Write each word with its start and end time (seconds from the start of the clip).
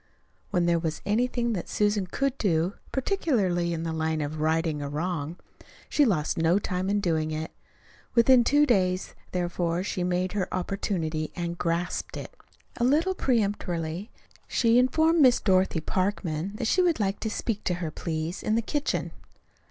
When 0.49 0.65
there 0.65 0.79
was 0.79 0.99
anything 1.05 1.53
that 1.53 1.69
Susan 1.69 2.07
could 2.07 2.35
do 2.39 2.73
particularly 2.91 3.71
in 3.71 3.83
the 3.83 3.93
line 3.93 4.19
of 4.19 4.41
righting 4.41 4.81
a 4.81 4.89
wrong 4.89 5.37
she 5.89 6.05
lost 6.05 6.39
no 6.39 6.57
time 6.57 6.89
in 6.89 6.99
doing 6.99 7.29
it. 7.29 7.51
Within 8.15 8.43
two 8.43 8.65
days, 8.65 9.13
therefore, 9.31 9.83
she 9.83 10.03
made 10.03 10.31
her 10.31 10.51
opportunity, 10.51 11.31
and 11.35 11.55
grasped 11.59 12.17
it. 12.17 12.35
A 12.77 12.83
little 12.83 13.13
peremptorily 13.13 14.09
she 14.47 14.79
informed 14.79 15.21
Miss 15.21 15.39
Dorothy 15.39 15.81
Parkman 15.81 16.53
that 16.55 16.65
she 16.65 16.81
would 16.81 16.99
like 16.99 17.19
to 17.19 17.29
speak 17.29 17.63
to 17.65 17.75
her, 17.75 17.91
please, 17.91 18.41
in 18.41 18.55
the 18.55 18.63
kitchen. 18.63 19.11